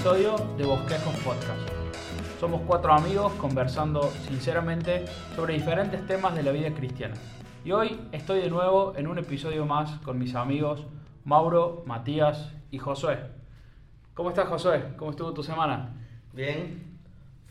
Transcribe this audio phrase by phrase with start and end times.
[0.00, 1.68] episodio de Bosquejos Podcast.
[2.40, 5.04] Somos cuatro amigos conversando sinceramente
[5.36, 7.16] sobre diferentes temas de la vida cristiana.
[7.66, 10.86] Y hoy estoy de nuevo en un episodio más con mis amigos
[11.24, 13.18] Mauro, Matías y Josué.
[14.14, 14.94] ¿Cómo estás Josué?
[14.96, 15.90] ¿Cómo estuvo tu semana?
[16.32, 16.98] Bien,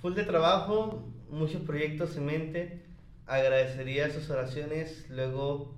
[0.02, 2.84] full de trabajo, muchos proyectos en mente.
[3.28, 5.76] Agradecería sus oraciones, luego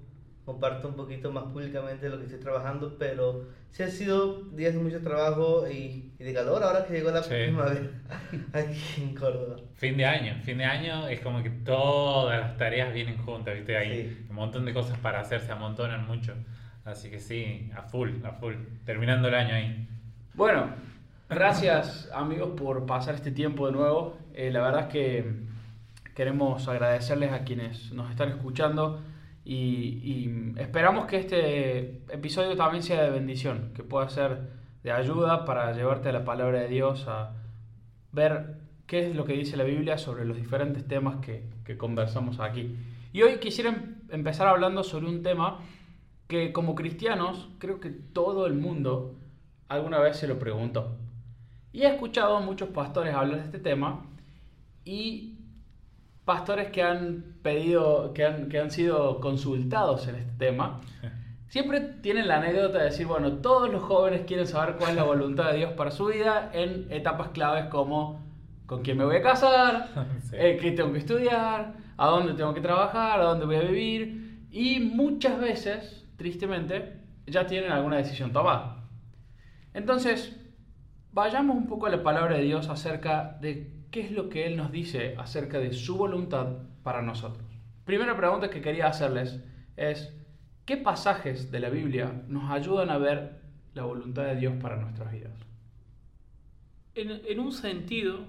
[0.52, 4.80] comparto un poquito más públicamente lo que estoy trabajando, pero sí han sido días de
[4.80, 7.30] mucho trabajo y, y de calor ahora que llegó la Sí.
[7.30, 7.90] primavera
[8.54, 9.58] aquí en Córdoba.
[9.76, 13.78] Fin de año, fin de año es como que todas las tareas vienen juntas, ¿viste?
[13.78, 14.26] Hay Sí.
[14.30, 16.34] un montón de cosas para hacer, se amontonan mucho.
[16.84, 18.56] Así que sí, a full, a full.
[18.86, 19.88] Terminando el año ahí.
[20.34, 20.68] Bueno,
[21.30, 24.18] gracias amigos por pasar este tiempo de nuevo.
[24.34, 25.26] Eh, la verdad es que
[26.16, 29.02] queremos agradecerles a quienes nos están escuchando
[29.54, 31.80] y, esperamos que este
[32.14, 34.50] episodio también sea de bendición, que pueda ser
[34.84, 37.34] de ayuda para llevarte a la palabra de Dios, a
[38.12, 38.58] ver
[38.88, 42.76] qué es lo que dice la Biblia sobre los diferentes temas que, que conversamos aquí.
[43.14, 45.60] Y hoy quisiera em- empezar hablando sobre un tema
[46.28, 49.16] que como cristianos creo que todo el mundo
[49.68, 50.98] alguna vez se lo preguntó.
[51.74, 54.06] Y he escuchado a muchos pastores hablar de este tema
[54.86, 55.31] y
[56.26, 60.82] pastores que han pedido, que han, que han sido consultados en este tema,
[61.48, 65.04] siempre tienen la anécdota de decir, bueno, todos los jóvenes quieren saber cuál es la
[65.04, 68.22] voluntad de Dios para su vida en etapas claves como
[68.66, 69.90] con quién me voy a casar,
[70.30, 70.36] Sí.
[70.38, 74.48] eh, qué tengo que estudiar, a dónde tengo que trabajar, a dónde voy a vivir.
[74.50, 78.78] Y muchas veces, tristemente, ya tienen alguna decisión tomada.
[79.74, 80.38] Entonces,
[81.12, 84.58] vayamos un poco a la palabra de Dios acerca de qué es lo que Él
[84.58, 87.46] nos dice acerca de su voluntad para nosotros.
[87.86, 89.44] Primera pregunta que quería hacerles
[89.76, 90.14] es,
[90.66, 93.42] ¿qué pasajes de la Biblia nos ayudan a ver
[93.74, 95.34] la voluntad de Dios para nuestras vidas?
[96.96, 98.26] En, un sentido,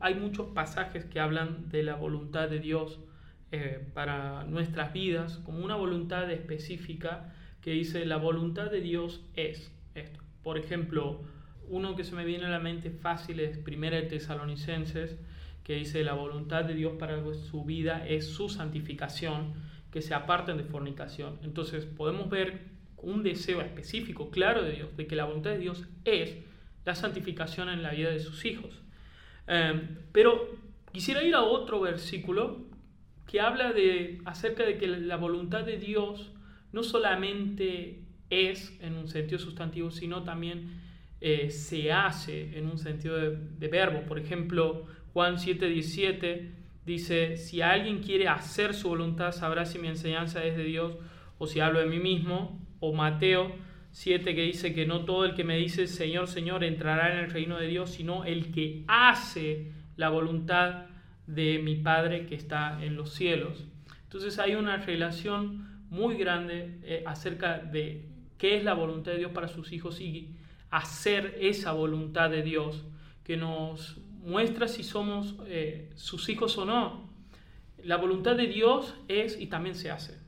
[0.00, 3.00] hay muchos pasajes que hablan de la voluntad de Dios
[3.50, 9.72] eh, para nuestras vidas, como una voluntad específica que dice la voluntad de Dios es
[9.94, 10.20] esto.
[10.42, 11.22] Por ejemplo,
[11.68, 15.16] uno que se me viene a la mente fácil es Primera de Tesalonicenses,
[15.62, 19.54] que dice la voluntad de Dios para su vida es su santificación,
[19.90, 21.38] que se aparten de fornicación.
[21.42, 25.86] Entonces podemos ver un deseo específico, claro de Dios, de que la voluntad de Dios
[26.04, 26.36] es
[26.84, 28.82] la santificación en la vida de sus hijos.
[29.46, 30.56] Eh, pero
[30.92, 32.66] quisiera ir a otro versículo
[33.26, 36.32] que habla de, acerca de que la voluntad de Dios
[36.72, 40.83] no solamente es en un sentido sustantivo, sino también
[41.26, 44.02] eh, se hace en un sentido de, verbo.
[44.02, 46.50] Por ejemplo, Juan 7:17
[46.84, 50.98] dice, si alguien quiere hacer su voluntad, sabrá si mi enseñanza es de Dios
[51.38, 52.60] o si hablo de mí mismo.
[52.78, 53.52] O Mateo
[53.92, 57.30] 7 que dice que no todo el que me dice Señor, Señor entrará en el
[57.30, 60.84] reino de Dios, sino el que hace la voluntad
[61.26, 63.64] de mi Padre que está en los cielos.
[64.02, 68.04] Entonces hay una relación muy grande eh, acerca de
[68.36, 70.36] qué es la voluntad de Dios para sus hijos y
[70.76, 72.84] hacer esa voluntad de Dios
[73.22, 77.08] que nos muestra si somos eh, sus hijos o no.
[77.82, 80.18] La voluntad de Dios es y también se hace.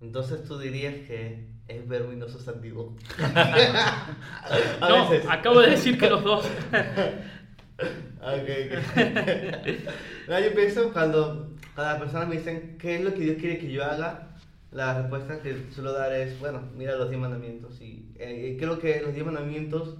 [0.00, 2.96] Entonces tú dirías que es verbo y no sustantivo.
[4.80, 5.28] No, veces.
[5.28, 6.46] acabo de decir que los dos.
[8.18, 8.96] Ok, ok.
[10.28, 13.58] no, yo pienso cuando, cuando las personas me dicen qué es lo que Dios quiere
[13.58, 14.34] que yo haga,
[14.72, 17.80] la respuesta que suelo dar es, bueno, mira los diez mandamientos.
[17.80, 19.96] Y eh, creo que los diez mandamientos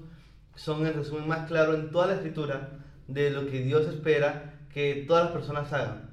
[0.55, 2.71] son el resumen más claro en toda la escritura
[3.09, 6.11] de lo que Dios espera que todas las personas hagan.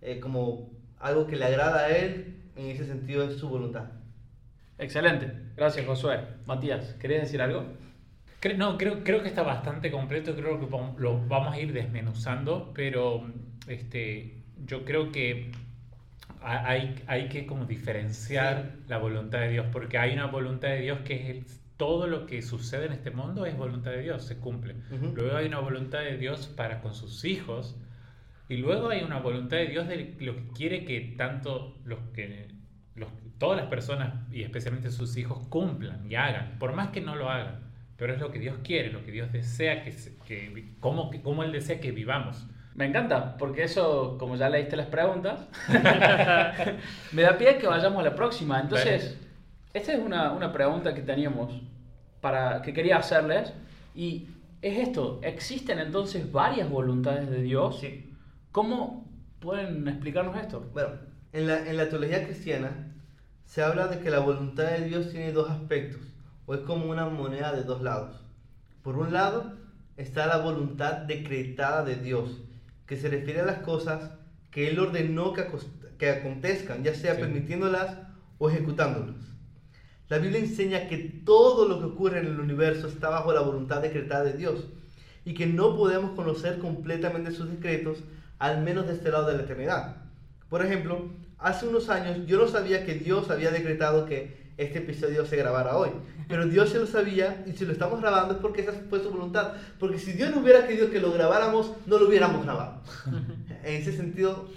[0.00, 3.84] Eh, como algo que le agrada a Él, en ese sentido es su voluntad.
[4.78, 6.20] Excelente, gracias Josué.
[6.46, 7.64] Matías, ¿querías decir algo?
[8.40, 10.66] Cre- no, creo, creo que está bastante completo, creo que
[11.00, 13.24] lo vamos a ir desmenuzando, pero
[13.68, 15.52] este, yo creo que
[16.44, 21.00] hay, hay que como diferenciar la voluntad de Dios, porque hay una voluntad de Dios
[21.04, 21.46] que es el-
[21.76, 24.76] todo lo que sucede en este mundo es voluntad de Dios, se cumple.
[25.14, 27.76] Luego hay una voluntad de Dios para con sus hijos,
[28.48, 32.48] y luego hay una voluntad de Dios de lo que quiere que tanto los que
[32.94, 33.08] los,
[33.38, 37.30] todas las personas y especialmente sus hijos cumplan y hagan, por más que no lo
[37.30, 37.60] hagan,
[37.96, 39.90] pero es lo que Dios quiere, lo que Dios desea que,
[40.26, 40.52] que
[41.10, 42.46] que- cómo Él desea que vivamos.
[42.74, 45.46] Me encanta, porque eso, como ya leíste las preguntas,
[47.12, 48.60] me da pie a que vayamos a la próxima.
[48.60, 49.18] Entonces,
[49.74, 51.52] esta es una, una pregunta que teníamos
[52.20, 53.52] para que quería hacerles
[53.94, 54.28] y
[54.62, 57.80] es esto, ¿existen entonces varias voluntades de Dios?
[57.80, 58.14] Sí.
[58.52, 59.10] ¿Cómo
[59.40, 60.70] pueden explicarnos esto?
[60.72, 60.90] Bueno,
[61.32, 62.92] en la, en la teología cristiana
[63.44, 66.00] se habla de que la voluntad de Dios tiene dos aspectos,
[66.46, 68.16] o es como una moneda de dos lados.
[68.82, 69.52] Por un lado,
[69.96, 72.40] está la voluntad decretada de Dios,
[72.86, 74.10] que se refiere a las cosas
[74.50, 75.46] que Él ordenó que,
[75.98, 77.20] que acontezcan, ya sea Sí.
[77.20, 77.96] permitiéndolas
[78.38, 79.16] o ejecutándolas.
[80.08, 83.80] La Biblia enseña que todo lo que ocurre en el universo está bajo la voluntad
[83.80, 84.68] decretada de Dios
[85.24, 87.98] y que no podemos conocer completamente sus decretos,
[88.38, 89.96] al menos de este lado de la eternidad.
[90.50, 95.24] Por ejemplo, hace unos años yo no sabía que Dios había decretado que este episodio
[95.26, 95.90] se grabara hoy,
[96.28, 99.10] pero Dios se lo sabía y si lo estamos grabando es porque esa fue su
[99.10, 102.82] voluntad, porque si Dios no hubiera querido que lo grabáramos, no lo hubiéramos grabado.
[103.64, 104.48] En ese sentido,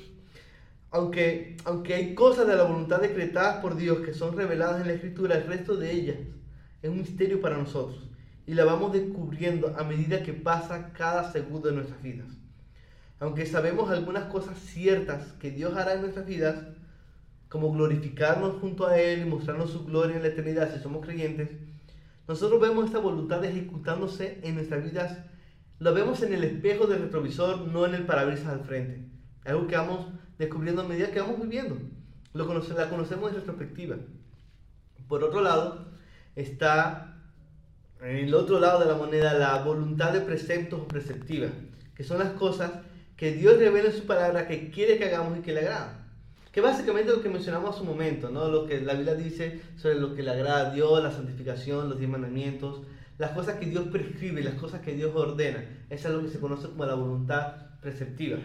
[0.90, 4.94] aunque, aunque hay cosas de la voluntad decretadas por Dios que son reveladas en la
[4.94, 6.18] Escritura, el resto de ellas
[6.82, 8.02] es un misterio para nosotros
[8.48, 12.28] y la vamos descubriendo a medida que pasa cada segundo de nuestras vidas.
[13.20, 16.56] Aunque sabemos algunas cosas ciertas que Dios hará en nuestras vidas,
[17.56, 21.52] como glorificarnos junto a Él y mostrarnos su gloria en la eternidad si somos creyentes,
[22.28, 25.20] nosotros vemos esta voluntad ejecutándose en nuestras vidas.
[25.80, 29.08] Lo vemos en el espejo del retrovisor, no en el parabrisas al frente.
[29.46, 30.08] Algo que vamos
[30.38, 31.78] descubriendo a medida que vamos viviendo.
[32.34, 33.96] Lo conoce- la conocemos en retrospectiva.
[35.08, 35.94] Por otro lado,
[36.36, 37.22] está
[38.02, 41.48] en el otro lado de la moneda la voluntad de preceptos o preceptiva,
[41.96, 42.72] que son las cosas
[43.16, 46.05] que Dios revela en su palabra que quiere que hagamos y que le agrada.
[46.56, 48.48] Que básicamente lo que mencionamos hace un momento, ¿no?
[48.48, 52.00] Lo que la Biblia dice sobre lo que le agrada a Dios, la santificación, los
[52.00, 52.82] diez mandamientos,
[53.18, 55.66] las cosas que Dios prescribe, las cosas que Dios ordena.
[55.90, 58.38] Eso es lo que se conoce como la voluntad preceptiva.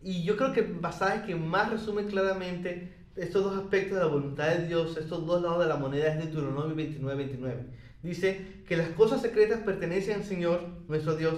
[0.00, 4.10] Y yo creo que el pasaje que más resume claramente estos dos aspectos de la
[4.10, 7.62] voluntad de Dios, estos dos lados de la moneda, es Deuteronomio 29, 29.
[8.02, 11.34] Dice que las cosas secretas pertenecen al Señor, nuestro Dios,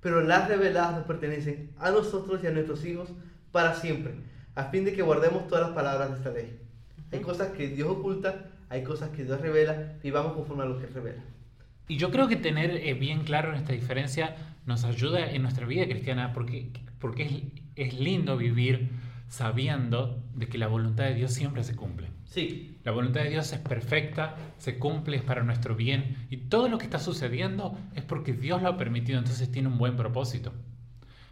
[0.00, 3.08] pero las reveladas nos pertenecen a nosotros y a nuestros hijos
[3.50, 4.14] para siempre,
[4.54, 6.58] a fin de que guardemos todas las palabras de esta ley.
[7.12, 10.78] Hay cosas que Dios oculta, hay cosas que Dios revela, y vamos conforme a lo
[10.78, 11.22] que revela.
[11.88, 15.84] Y yo creo que tener eh, bien claro esta diferencia nos ayuda en nuestra vida
[15.84, 17.24] cristiana porque, porque
[17.76, 18.90] es, es lindo vivir
[19.28, 22.08] sabiendo de que la voluntad de Dios siempre se cumple.
[22.26, 26.68] Sí, La voluntad de Dios es perfecta, se cumple, es para nuestro bien y todo
[26.68, 30.52] lo que está sucediendo es porque Dios lo ha permitido, entonces tiene un buen propósito.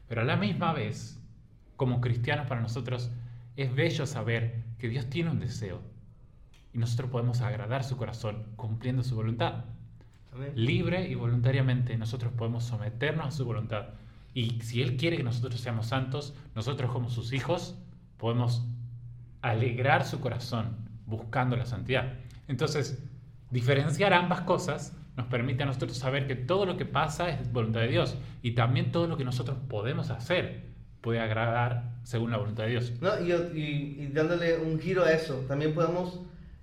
[0.08, 1.19] Pero a la misma vez,
[1.80, 3.10] como cristianos para nosotros,
[3.56, 5.80] es bello saber que Dios tiene un deseo
[6.74, 9.64] y nosotros podemos agradar su corazón cumpliendo su voluntad.
[10.30, 10.52] amén.
[10.54, 13.94] Libre y voluntariamente nosotros podemos someternos a su voluntad.
[14.34, 17.78] Y si Él quiere que nosotros seamos santos, nosotros como sus hijos
[18.18, 18.62] podemos
[19.40, 20.76] alegrar su corazón
[21.06, 22.12] buscando la santidad.
[22.46, 23.02] Entonces,
[23.50, 27.80] diferenciar ambas cosas nos permite a nosotros saber que todo lo que pasa es voluntad
[27.80, 30.69] de Dios y también todo lo que nosotros podemos hacer
[31.00, 32.92] puede agradar según la voluntad de Dios.
[33.00, 33.20] ¿no?
[33.20, 36.20] Y, y- y dándole un giro a eso, también podemos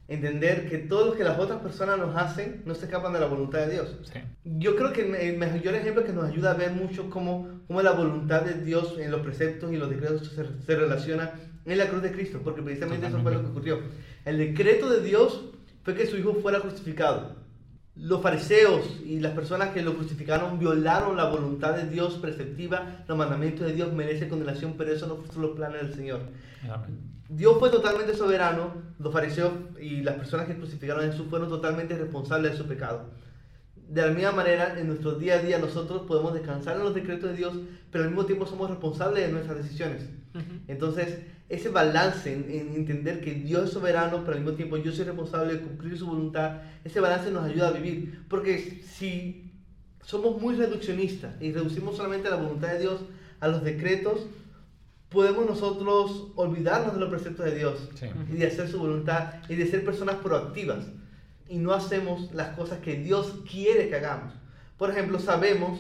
[0.08, 3.26] entender que todo lo que las otras personas nos hacen no se escapan de la
[3.28, 3.98] voluntad de Dios.
[4.04, 4.20] Sí.
[4.46, 7.92] Yo creo que el mayor ejemplo que nos ayuda a ver mucho cómo, cómo la
[7.92, 11.32] voluntad de Dios en los preceptos y los decretos se, se relaciona
[11.66, 13.80] en la cruz de Cristo, porque precisamente eso fue lo que ocurrió.
[14.24, 15.44] El decreto de Dios
[15.84, 17.36] fue que su hijo fuera crucificado.
[18.00, 23.18] Los fariseos y las personas que lo crucificaron violaron la voluntad de Dios preceptiva, los
[23.18, 26.22] mandamientos de Dios merecen condenación, pero eso no fueron los planes del Señor.
[26.64, 27.18] Amén.
[27.30, 29.52] Dios fue totalmente soberano, los fariseos
[29.82, 33.10] y las personas que crucificaron a Jesús fueron totalmente responsables de su pecado.
[33.90, 37.32] De la misma manera, en nuestro día a día nosotros podemos descansar en los decretos
[37.32, 37.54] de Dios,
[37.92, 40.04] pero al mismo tiempo somos responsables de nuestras decisiones.
[40.68, 44.92] Entonces, ese balance en, en entender que Dios es soberano, pero al mismo tiempo yo
[44.92, 48.24] soy responsable de cumplir su voluntad, ese balance nos ayuda a vivir.
[48.30, 49.52] Porque si
[50.04, 53.02] somos muy reduccionistas y reducimos solamente la voluntad de Dios
[53.40, 54.28] a los decretos,
[55.10, 58.08] podemos nosotros olvidarnos de los preceptos de Dios Sí.
[58.30, 60.86] y de hacer su voluntad y de ser personas proactivas.
[61.50, 64.34] Y no hacemos las cosas que Dios quiere que hagamos.
[64.78, 65.80] Por ejemplo, sabemos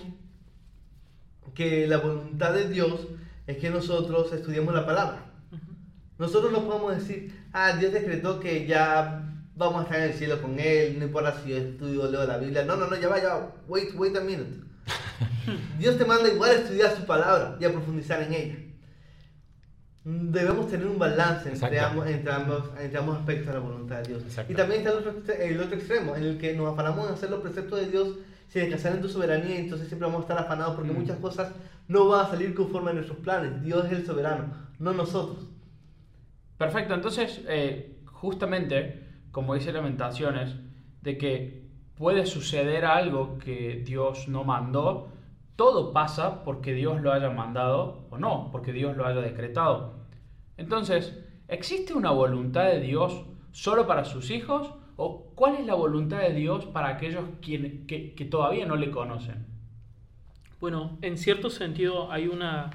[1.53, 3.07] que la voluntad de Dios
[3.47, 5.25] es que nosotros estudiemos la palabra.
[6.17, 9.23] Nosotros no podemos decir, ah, Dios decretó que ya
[9.55, 12.25] vamos a estar en el cielo con Él, no importa si yo estudio o leo
[12.25, 12.63] la Biblia.
[12.63, 13.55] No, no, no, ya va, ya va.
[13.67, 14.63] Wait, wait a minute.
[15.79, 18.55] Dios te manda igual a estudiar su palabra y a profundizar en ella.
[20.09, 24.03] Debemos tener un balance entre ambos, entre, ambos, entre ambos aspectos de la voluntad de
[24.03, 24.23] Dios.
[24.47, 27.29] Y también está el otro, el otro extremo, en el que nos afanamos en hacer
[27.29, 28.07] los preceptos de Dios
[28.47, 30.99] sin descansar en tu soberanía, y entonces siempre vamos a estar afanados porque Mm.
[30.99, 31.51] muchas cosas
[31.89, 33.61] no van a salir conforme a nuestros planes.
[33.61, 34.45] Dios es el soberano,
[34.79, 35.45] no nosotros.
[36.57, 40.55] Perfecto, entonces, eh, justamente, como dice Lamentaciones,
[41.01, 45.09] de que puede suceder algo que Dios no mandó,
[45.57, 49.96] todo pasa porque Dios lo haya mandado o no, porque Dios lo haya decretado.
[50.57, 56.19] Entonces, ¿existe una voluntad de Dios solo para sus hijos o ¿cuál es la voluntad
[56.19, 59.45] de Dios para aquellos que, todavía no le conocen?
[60.59, 62.71] Bueno, en cierto sentido hay una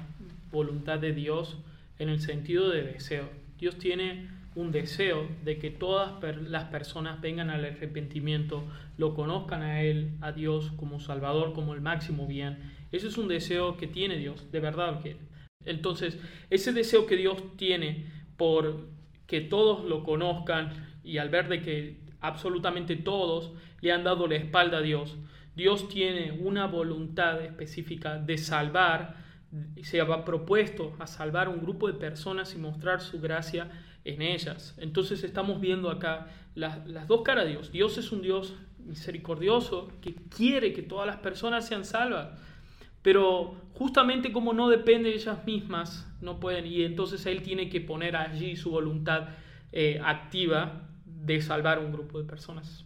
[0.51, 1.57] voluntad de Dios
[1.99, 3.25] en el sentido de deseo.
[3.59, 6.13] Dios tiene un deseo de que todas
[6.47, 8.63] las personas vengan al arrepentimiento,
[8.97, 12.71] lo conozcan a Él, a Dios como Salvador, como el máximo bien.
[12.93, 15.17] Ese es un deseo que tiene Dios, de verdad lo.
[15.65, 18.05] Entonces, ese deseo que Dios tiene
[18.37, 18.87] por
[19.27, 24.35] que todos lo conozcan y al ver de que absolutamente todos le han dado la
[24.35, 25.17] espalda a Dios,
[25.55, 29.17] Dios tiene una voluntad específica de salvar,
[29.81, 33.69] se ha propuesto a salvar un grupo de personas y mostrar su gracia
[34.03, 34.75] en ellas.
[34.79, 37.71] Entonces estamos viendo acá las, las dos caras de Dios.
[37.71, 42.39] Dios es un Dios misericordioso que quiere que todas las personas sean salvas.
[43.03, 47.81] Pero justamente como no depende de ellas mismas, no pueden, y entonces Él tiene que
[47.81, 49.29] poner allí su voluntad
[49.71, 52.85] eh, activa de salvar un grupo de personas.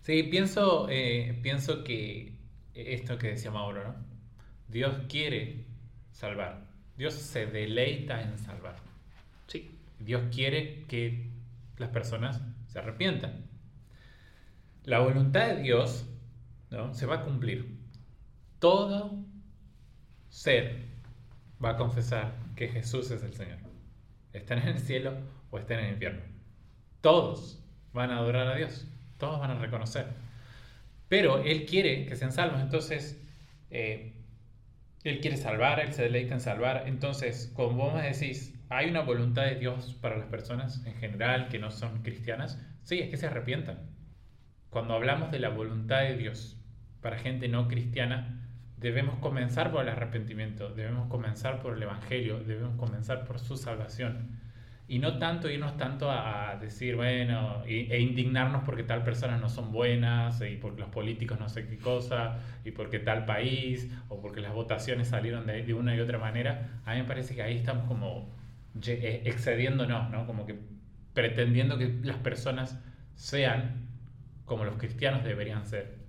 [0.00, 2.34] Sí, pienso, eh, pienso que
[2.74, 3.94] esto que decía Mauro, ¿no?
[4.68, 5.64] Dios quiere
[6.10, 6.66] salvar.
[6.96, 8.76] Dios se deleita en salvar.
[9.46, 11.30] Sí, Dios quiere que
[11.78, 13.46] las personas se arrepientan.
[14.84, 16.06] La voluntad de Dios
[16.70, 16.94] ¿no?
[16.94, 17.78] se va a cumplir.
[18.58, 19.24] Todo
[20.32, 20.76] ser
[21.62, 23.58] va a confesar que Jesús es el Señor.
[24.32, 25.12] Estén en el cielo
[25.50, 26.22] o estén en el infierno.
[27.02, 27.62] Todos
[27.92, 28.88] van a adorar a Dios.
[29.18, 30.06] Todos van a reconocer.
[31.08, 32.62] Pero Él quiere que sean salvos.
[32.62, 33.22] Entonces,
[33.70, 34.14] eh,
[35.04, 36.84] Él quiere salvar, Él se deleita en salvar.
[36.86, 41.48] Entonces, como vos me decís, ¿hay una voluntad de Dios para las personas en general
[41.48, 42.58] que no son cristianas?
[42.84, 43.80] Sí, es que se arrepientan.
[44.70, 46.56] Cuando hablamos de la voluntad de Dios
[47.02, 48.42] para gente no cristiana,
[48.82, 54.40] debemos comenzar por el arrepentimiento, debemos comenzar por el Evangelio, debemos comenzar por su salvación.
[54.88, 59.72] Y no tanto irnos tanto a, decir, bueno, e indignarnos porque tal personas no son
[59.72, 64.40] buenas, y porque los políticos no sé qué cosa, y porque tal país, o porque
[64.40, 66.80] las votaciones salieron de, de una y otra manera.
[66.84, 68.28] A mí me parece que ahí estamos como
[68.86, 70.26] eh, excediéndonos, ¿no?
[70.26, 70.58] Como que
[71.14, 72.78] pretendiendo que las personas
[73.14, 73.88] sean
[74.44, 76.01] como los cristianos deberían ser.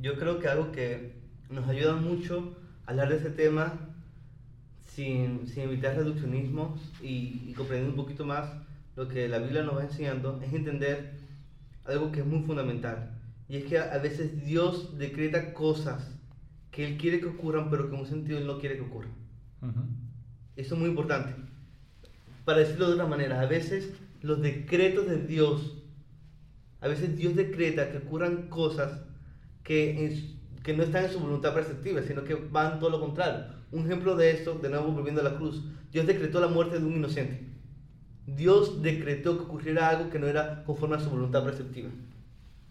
[0.00, 1.16] Yo creo que algo que
[1.48, 3.72] nos ayuda mucho a hablar de ese tema
[4.82, 8.48] sin, sin evitar reduccionismos y, y comprender un poquito más
[8.94, 11.14] lo que la Biblia nos va enseñando es entender
[11.84, 13.10] algo que es muy fundamental.
[13.48, 16.16] Y es que a, a veces Dios decreta cosas
[16.70, 19.12] que Él quiere que ocurran, pero que en un sentido Él no quiere que ocurran.
[19.62, 19.80] Ujú.
[20.56, 21.34] Eso es muy importante.
[22.44, 25.82] Para decirlo de otra manera, a veces los decretos de Dios,
[26.80, 29.00] a veces Dios decreta que ocurran cosas
[29.66, 33.46] que, no están en su voluntad perceptiva, sino que van todo lo contrario.
[33.72, 36.84] Un ejemplo de esto, de nuevo volviendo a la cruz, Dios decretó la muerte de
[36.84, 37.44] un inocente.
[38.26, 41.90] Dios decretó que ocurriera algo que no era conforme a su voluntad perceptiva.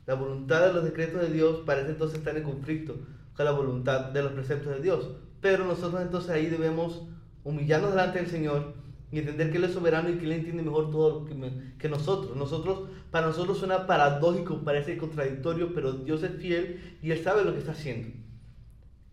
[0.06, 2.96] La voluntad de los decretos de Dios parece entonces estar en conflicto
[3.36, 5.10] con la voluntad de los preceptos de Dios.
[5.42, 7.04] Pero nosotros entonces ahí debemos
[7.44, 8.74] humillarnos delante del Señor
[9.12, 11.36] y entender que Él es soberano y que Él entiende mejor todo que,
[11.78, 12.36] que nosotros.
[12.36, 17.54] Nosotros, para nosotros suena paradójico, parece contradictorio, pero Dios es fiel y Él sabe lo
[17.54, 18.10] que está haciendo.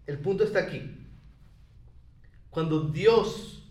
[0.07, 0.83] El punto está aquí.
[2.51, 3.71] Cuando Dios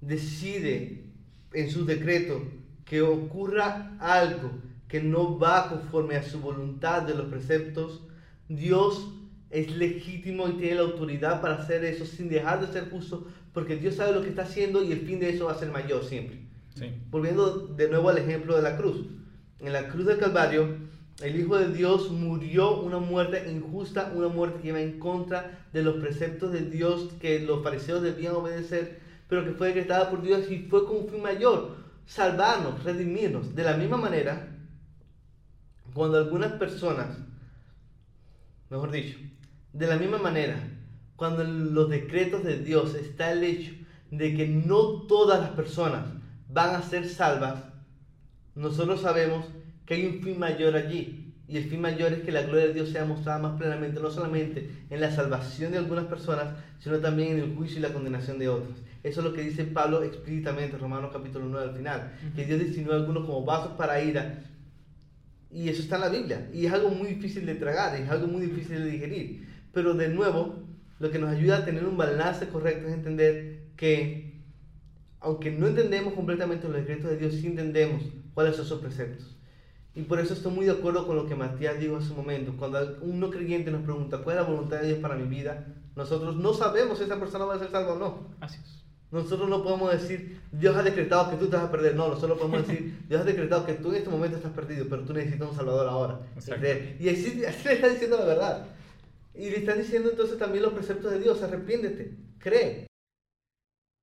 [0.00, 1.10] decide
[1.52, 2.42] en su decreto
[2.84, 4.50] que ocurra algo
[4.88, 8.02] que no va conforme a su voluntad de los preceptos,
[8.48, 9.08] Dios
[9.50, 13.76] es legítimo y tiene la autoridad para hacer eso sin dejar de ser justo, porque
[13.76, 16.04] Dios sabe lo que está haciendo y el fin de eso va a ser mayor
[16.04, 16.40] siempre.
[16.74, 16.92] Sí.
[17.10, 19.06] Volviendo de nuevo al ejemplo de la cruz.
[19.60, 20.76] En la cruz del Calvario,
[21.22, 25.82] el Hijo de Dios murió una muerte injusta, una muerte que iba en contra de
[25.82, 30.50] los preceptos de Dios que los fariseos debían obedecer, pero que fue decretada por Dios
[30.50, 33.54] y fue con un fin mayor, salvarnos, redimirnos.
[33.54, 34.54] De la misma manera,
[35.94, 37.16] cuando algunas personas,
[38.68, 39.18] mejor dicho,
[39.78, 40.56] de la misma manera,
[41.16, 43.72] cuando en los decretos de Dios está el hecho
[44.10, 46.06] de que no todas las personas
[46.48, 47.62] van a ser salvas,
[48.54, 49.46] nosotros sabemos
[49.84, 51.34] que hay un fin mayor allí.
[51.48, 54.10] Y el fin mayor es que la gloria de Dios sea mostrada más plenamente, no
[54.10, 58.38] solamente en la salvación de algunas personas, sino también en el juicio y la condenación
[58.38, 58.78] de otras.
[59.04, 62.58] Eso es lo que dice Pablo explícitamente en Romanos capítulo 9 al final, que Dios
[62.58, 64.42] destinó a algunos como vasos para ira.
[65.52, 66.50] Y eso está en la Biblia.
[66.52, 69.46] Y es algo muy difícil de tragar, es algo muy difícil de digerir.
[69.76, 70.54] Pero de nuevo,
[70.98, 74.40] lo que nos ayuda a tener un balance correcto es entender que,
[75.20, 78.02] aunque no entendemos completamente los decretos de Dios, sí entendemos
[78.32, 79.36] cuáles son sus preceptos.
[79.94, 82.54] Y por eso estoy muy de acuerdo con lo que Matías dijo hace un momento.
[82.56, 85.66] Cuando un no creyente nos pregunta cuál es la voluntad de Dios para mi vida,
[85.94, 88.28] nosotros no sabemos si esa persona va a ser salva o no.
[88.40, 88.82] Así es.
[89.10, 91.96] Nosotros no podemos decir, Dios ha decretado que tú te vas a perder.
[91.96, 95.02] No, nosotros podemos decir, Dios ha decretado que tú en este momento estás perdido, pero
[95.02, 96.20] tú necesitas un Salvador ahora.
[96.98, 98.75] Y así, así le está diciendo la verdad.
[99.38, 102.86] Y le está diciendo entonces también los preceptos de Dios, arrepiéntete, cree.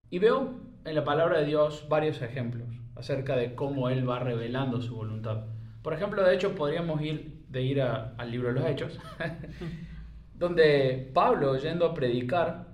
[0.09, 4.81] Y veo en la palabra de Dios varios ejemplos acerca de cómo Él va revelando
[4.81, 5.45] su voluntad.
[5.81, 8.99] Por ejemplo, de hecho, podríamos ir de ir a- al libro de los Hechos,
[10.35, 12.67] donde Pablo, yendo a predicar,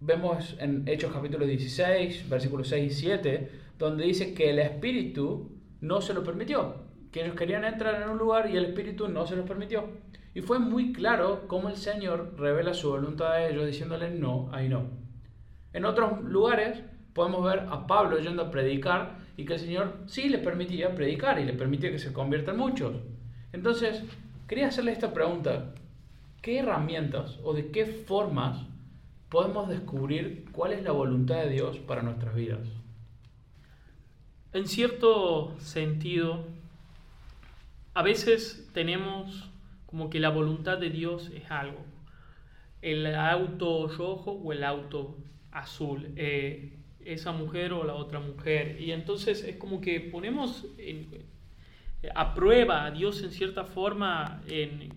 [0.00, 6.00] vemos en Hechos capítulo 16, versículos 6 y 7, donde dice que el Espíritu no
[6.00, 6.76] se lo permitió,
[7.12, 9.84] que ellos querían entrar en un lugar y el Espíritu no se los permitió.
[10.36, 14.68] Y fue muy claro cómo el Señor revela su voluntad a ellos, diciéndole no, ahí
[14.68, 14.84] no.
[15.72, 16.82] En otros lugares
[17.14, 21.38] podemos ver a Pablo yendo a predicar y que el Señor sí le permitía predicar
[21.38, 22.96] y le permitía que se conviertan muchos.
[23.54, 24.02] Entonces,
[24.46, 25.72] quería hacerle esta pregunta.
[26.42, 28.58] ¿Qué herramientas o de qué formas
[29.30, 32.68] podemos descubrir cuál es la voluntad de Dios para nuestras vidas?
[34.52, 36.44] En cierto sentido,
[37.94, 39.48] a veces tenemos
[39.96, 41.82] como que la voluntad de Dios es algo.
[42.82, 45.16] El auto rojo o el auto
[45.50, 46.08] azul.
[46.16, 46.72] eh,
[47.02, 48.80] esa mujer o la otra mujer.
[48.80, 51.06] Y entonces es como que ponemos en-
[52.14, 54.90] a prueba a Dios en cierta forma en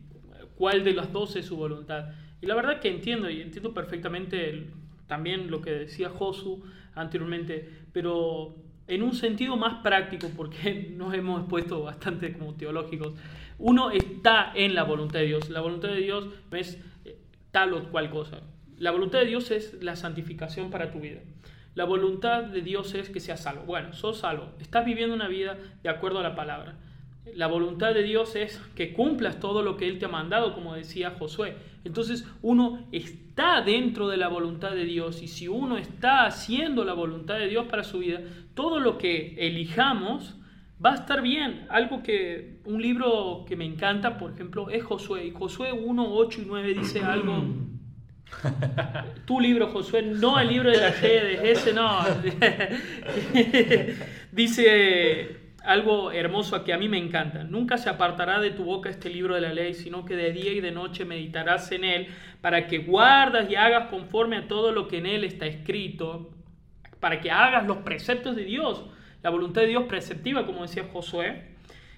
[0.56, 2.10] cuál de las dos es su voluntad.
[2.42, 4.68] Y la verdad que entiendo, y entiendo perfectamente
[5.08, 6.64] también lo que decía Josu
[6.96, 8.56] anteriormente, pero
[8.88, 13.14] en un sentido más práctico, porque nos hemos puesto bastante como teológicos,
[13.60, 15.50] uno está en la voluntad de Dios.
[15.50, 17.18] La voluntad de Dios no es eh,
[17.52, 18.42] tal o cual cosa.
[18.78, 21.20] La voluntad de Dios es la santificación para tu vida.
[21.76, 23.64] La voluntad de Dios es que seas salvo.
[23.64, 24.54] Bueno, sos salvo.
[24.60, 26.78] Estás viviendo una vida de acuerdo a la palabra.
[27.36, 30.74] La voluntad de Dios es que cumplas todo lo que Él te ha mandado, como
[30.74, 31.56] decía Josué.
[31.84, 36.94] Entonces uno está dentro de la voluntad de Dios y si uno está haciendo la
[36.94, 38.22] voluntad de Dios para su vida,
[38.56, 40.39] todo lo que elijamos
[40.84, 41.66] va a estar bien.
[41.70, 45.26] Algo que, un libro que me encanta, por ejemplo, es Josué.
[45.26, 47.44] Y Josué 1, 8 y 9 dice algo
[49.26, 52.00] tu libro, Josué, no el libro de las redes, ese no.
[54.32, 57.44] Dice algo hermoso que a mí me encanta.
[57.44, 60.54] Nunca se apartará de tu boca este libro de la ley, sino que de día
[60.54, 62.08] y de noche meditarás en él,
[62.42, 66.32] para que guardas y hagas conforme a todo lo que en él está escrito,
[67.00, 68.86] para que hagas los preceptos de Dios,
[69.22, 71.44] la voluntad de Dios preceptiva, como decía Josué.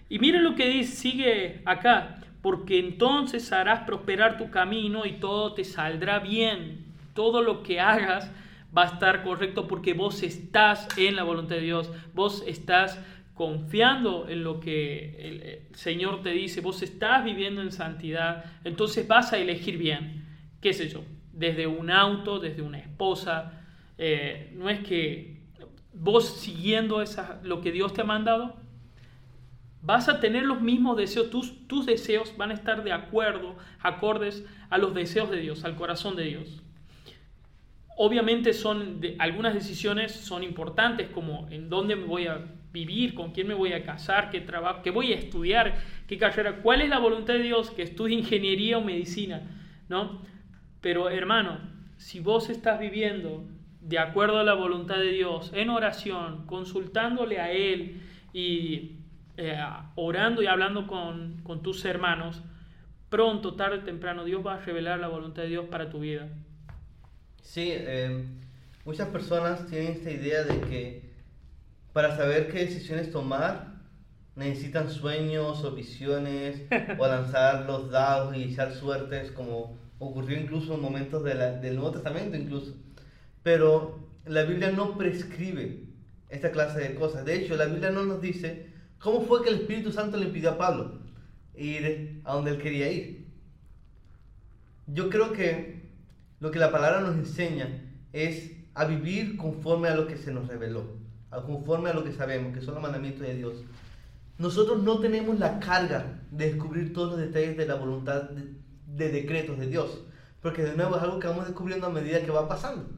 [0.09, 5.53] Y miren lo que dice, sigue acá, porque entonces harás prosperar tu camino y todo
[5.53, 6.85] te saldrá bien.
[7.13, 8.31] Todo lo que hagas
[8.75, 12.99] va a estar correcto porque vos estás en la voluntad de Dios, vos estás
[13.33, 19.33] confiando en lo que el Señor te dice, vos estás viviendo en santidad, entonces vas
[19.33, 20.25] a elegir bien,
[20.61, 21.03] qué sé yo,
[21.33, 23.63] desde un auto, desde una esposa,
[23.97, 25.30] eh, no es que
[25.93, 28.55] vos siguiendo esa, lo que Dios te ha mandado,
[29.81, 34.45] vas a tener los mismos deseos, tus, tus deseos van a estar de acuerdo, acordes
[34.69, 36.61] a los deseos de Dios, al corazón de Dios.
[37.97, 42.39] Obviamente son de- algunas decisiones son importantes como en dónde me voy a
[42.73, 45.77] vivir, con quién me voy a casar, qué trabajo, qué voy a estudiar,
[46.07, 49.41] qué carrera, cuál es la voluntad de Dios, que estudie ingeniería o medicina,
[49.89, 50.21] ¿no?
[50.79, 51.59] Pero hermano,
[51.97, 53.43] si vos estás viviendo
[53.81, 58.01] de acuerdo a la voluntad de Dios, en oración, consultándole a Él
[58.33, 58.97] y
[59.37, 59.57] eh,
[59.95, 62.41] orando y hablando con, con tus hermanos,
[63.09, 66.29] pronto, tarde o temprano, Dios va a revelar la voluntad de Dios para tu vida.
[67.41, 68.25] Sí, eh,
[68.85, 71.11] muchas personas tienen esta idea de que
[71.93, 73.71] para saber qué decisiones tomar
[74.35, 76.63] necesitan sueños o visiones
[76.97, 81.75] o lanzar los dados y echar suertes como ocurrió incluso en momentos de la- del
[81.75, 82.75] Nuevo Testamento incluso.
[83.43, 85.83] Pero la Biblia no prescribe
[86.29, 87.25] esta clase de cosas.
[87.25, 88.67] De hecho, la Biblia no nos dice
[88.99, 90.99] cómo fue que el Espíritu Santo le impidió a Pablo
[91.55, 93.27] ir a donde él quería ir.
[94.87, 95.89] Yo creo que
[96.39, 97.67] lo que la palabra nos enseña
[98.13, 100.85] es a vivir conforme a lo que se nos reveló,
[101.45, 103.63] conforme a lo que sabemos, que son los mandamientos de Dios.
[104.37, 108.55] Nosotros no tenemos la carga de descubrir todos los detalles de la voluntad de,
[108.87, 110.03] de decretos de Dios,
[110.41, 112.89] porque de nuevo es algo que vamos descubriendo a medida que va pasando.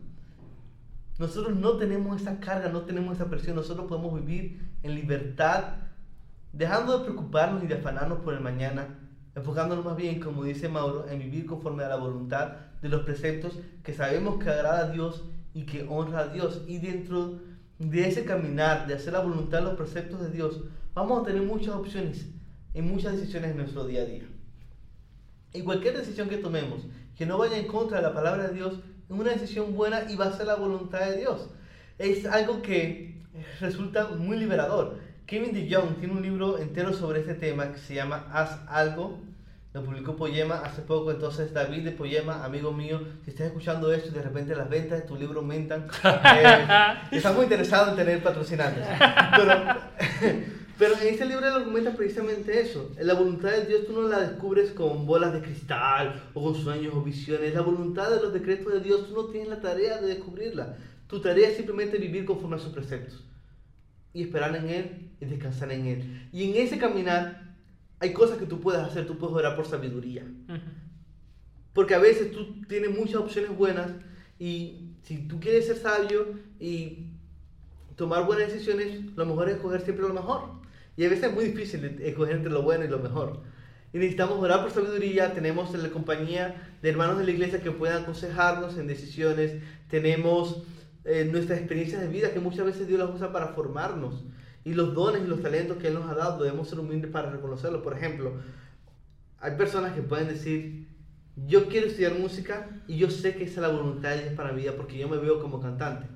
[1.23, 5.75] Nosotros no tenemos esa carga, no tenemos esa presión, nosotros podemos vivir en libertad,
[6.51, 8.99] dejando de preocuparnos y de afanarnos por el mañana,
[9.33, 13.57] enfocándonos más bien, como dice Mauro, en vivir conforme a la voluntad de los preceptos
[13.83, 16.63] que sabemos que agrada a Dios y que honra a Dios.
[16.67, 17.39] Y dentro
[17.79, 20.59] de ese caminar, de hacer la voluntad de los preceptos de Dios,
[20.93, 22.27] vamos a tener muchas opciones
[22.73, 24.25] y muchas decisiones en nuestro día a día.
[25.53, 26.81] Y cualquier decisión que tomemos
[27.15, 28.81] que no vaya en contra de la palabra de Dios
[29.13, 31.49] es una decisión buena y va a ser la voluntad de Dios.
[31.97, 33.21] Es algo que
[33.59, 34.97] resulta muy liberador.
[35.25, 39.21] Kevin DeYoung tiene un libro entero sobre este tema que se llama Haz algo.
[39.73, 44.09] Lo publicó Poema hace poco, entonces David de Poema, amigo mío, si estás escuchando esto
[44.09, 46.67] y de repente las ventas de tu libro aumentan, eh,
[47.11, 48.85] estás muy interesado en tener patrocinantes.
[49.35, 50.43] Pero,
[50.77, 52.91] pero en este libro él argumenta precisamente eso.
[52.99, 56.93] La voluntad de Dios tú no la descubres con bolas de cristal o con sueños
[56.95, 57.53] o visiones.
[57.53, 60.77] La voluntad de los decretos de Dios tú no tienes la tarea de descubrirla.
[61.07, 63.23] Tu tarea es simplemente vivir conforme a sus preceptos
[64.13, 66.29] y esperar en Él y descansar en Él.
[66.31, 67.55] Y en ese caminar
[67.99, 70.25] hay cosas que tú puedes hacer, tú puedes orar por sabiduría.
[71.73, 73.91] Porque a veces tú tienes muchas opciones buenas
[74.39, 77.09] y si tú quieres ser sabio y
[77.95, 80.62] tomar buenas decisiones, lo mejor es escoger siempre lo mejor.
[80.95, 83.41] Y a veces es muy difícil escoger entre lo bueno y lo mejor.
[83.93, 88.03] Y necesitamos orar por sabiduría, tenemos la compañía de hermanos de la iglesia que puedan
[88.03, 89.55] aconsejarnos en decisiones,
[89.89, 90.63] tenemos
[91.05, 94.23] eh, nuestras experiencias de vida que muchas veces Dios las usa para formarnos.
[94.65, 97.29] Y los dones y los talentos que Él nos ha dado debemos ser humildes para
[97.29, 97.81] reconocerlos.
[97.81, 98.33] Por ejemplo,
[99.39, 100.87] hay personas que pueden decir,
[101.35, 104.53] yo quiero estudiar música y yo sé que esa es la voluntad de Dios para
[104.53, 106.07] mi vida porque yo me veo como cantante.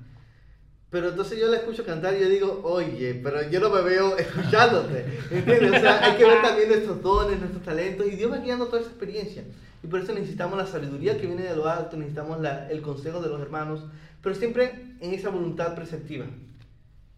[0.90, 4.18] Pero entonces yo la escucho cantar y yo digo, oye, pero yo no me veo
[4.18, 5.06] escuchándote.
[5.32, 5.72] ¿Entiendes?
[5.72, 8.82] O sea, hay que ver también nuestros dones, nuestros talentos y Dios va guiando toda
[8.82, 9.44] esa experiencia.
[9.84, 13.22] Y por eso necesitamos la sabiduría que viene de lo alto, necesitamos la, el consejo
[13.22, 13.86] de los hermanos,
[14.22, 16.26] pero siempre en esa voluntad preceptiva.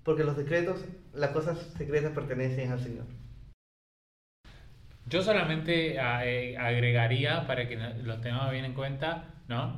[0.04, 3.06] Porque los decretos, las cosas secretas pertenecen al Señor.
[5.08, 9.78] Yo solamente eh, agregaría, para que lo tengamos bien en cuenta, ¿no?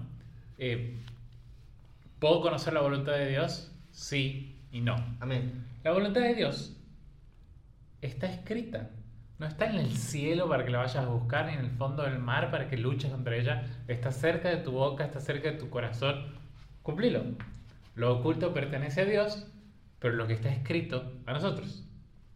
[0.58, 0.98] Eh,
[2.20, 3.72] ¿Puedo conocer la voluntad de Dios?
[3.92, 4.96] Sí y no.
[5.20, 5.66] Amén.
[5.84, 6.78] La voluntad de Dios
[8.02, 8.90] está escrita.
[9.40, 12.04] No está en el cielo para que la vayas a buscar, ni en el fondo
[12.04, 13.66] del mar para que luches contra ella.
[13.88, 16.26] Está cerca de tu boca, está cerca de tu corazón.
[16.84, 17.24] Cumplilo.
[17.96, 19.48] Lo oculto pertenece a Dios,
[20.00, 21.88] pero lo que está escrito a nosotros.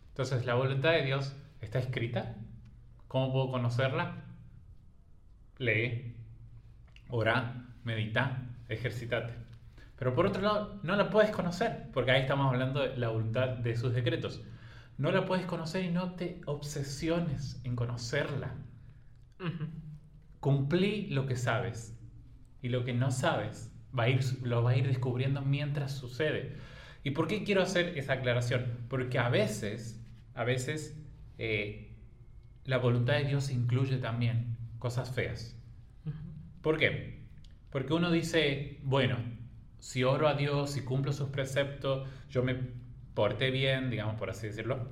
[0.09, 2.35] Entonces, la voluntad de Dios está escrita.
[3.07, 4.23] ¿Cómo puedo conocerla?
[5.59, 6.15] Lee,
[7.09, 9.44] ora, medita, ejercitate.
[9.97, 13.49] Pero por otro lado, no la puedes conocer, porque ahí estamos hablando de la voluntad
[13.49, 14.41] de sus decretos.
[14.97, 18.55] No la puedes conocer y no te obsesiones en conocerla.
[20.39, 21.97] Cumplí lo que sabes
[22.61, 26.57] y lo que no sabes va a ir, lo va a ir descubriendo mientras sucede.
[27.03, 28.85] ¿Y por qué quiero hacer esa aclaración?
[28.89, 30.03] Porque a veces,
[30.33, 30.99] a veces,
[31.37, 31.95] eh,
[32.63, 35.55] la voluntad de Dios incluye también cosas feas.
[36.61, 37.23] ¿Por qué?
[37.69, 39.17] Porque uno dice, bueno,
[39.85, 42.57] si oro a Dios, si cumplo sus preceptos, yo me
[43.13, 44.89] porté bien, digamos por así decirlo,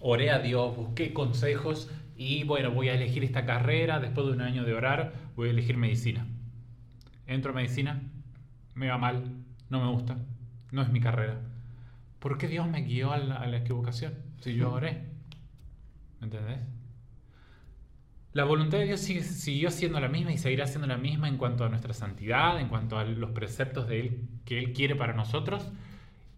[0.00, 4.40] oré a Dios, busqué consejos y bueno, voy a elegir esta carrera, después de un
[4.40, 6.26] año de orar, voy a elegir medicina.
[7.26, 8.00] Entro a medicina,
[8.74, 9.24] me va mal,
[9.68, 10.16] no me gusta,
[10.72, 11.38] no es mi carrera.
[12.18, 15.02] ¿Por qué Dios me guió a la, equivocación si yo oré?
[16.20, 16.60] ¿Me entendés?
[18.34, 21.36] La voluntad de Dios sigue, siguió siendo la misma y seguirá siendo la misma en
[21.36, 25.12] cuanto a nuestra santidad, en cuanto a los preceptos de Él que Él quiere para
[25.12, 25.70] nosotros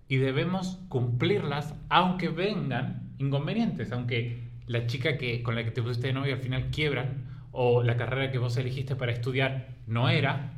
[0.07, 6.09] y debemos cumplirlas aunque vengan inconvenientes, aunque la chica que, con la que te pusiste
[6.09, 10.53] de novio al final quiebran o la carrera que vos elegiste para estudiar no era,